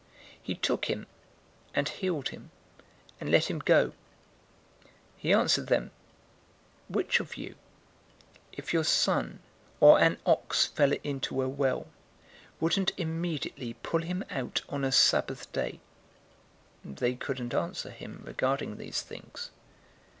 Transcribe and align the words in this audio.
He 0.41 0.55
took 0.55 0.85
him, 0.85 1.05
and 1.75 1.87
healed 1.87 2.29
him, 2.29 2.49
and 3.19 3.29
let 3.29 3.51
him 3.51 3.59
go. 3.59 3.89
014:005 3.89 3.91
He 5.17 5.31
answered 5.31 5.67
them, 5.67 5.91
"Which 6.89 7.19
of 7.19 7.37
you, 7.37 7.53
if 8.51 8.73
your 8.73 8.81
son{TR 8.81 9.25
reads 9.25 9.29
"donkey" 9.29 9.45
instead 9.45 9.45
of 9.45 9.79
"son"} 9.79 9.89
or 9.91 9.99
an 9.99 10.17
ox 10.25 10.65
fell 10.65 10.91
into 11.03 11.43
a 11.43 11.47
well, 11.47 11.85
wouldn't 12.59 12.93
immediately 12.97 13.75
pull 13.83 14.01
him 14.01 14.23
out 14.31 14.63
on 14.69 14.83
a 14.83 14.91
Sabbath 14.91 15.51
day?" 15.53 15.79
014:006 16.83 16.97
They 16.97 17.13
couldn't 17.13 17.53
answer 17.53 17.91
him 17.91 18.23
regarding 18.25 18.77
these 18.77 19.03
things. 19.03 19.51